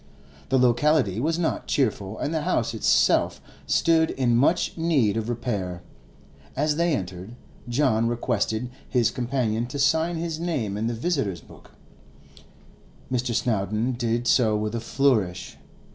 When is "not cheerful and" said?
1.37-2.33